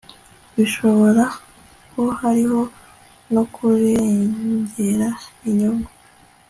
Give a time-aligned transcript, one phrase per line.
[0.53, 1.25] birashoboka
[1.91, 2.61] ko harimo
[3.33, 5.09] no kurengera
[5.47, 5.89] inyungu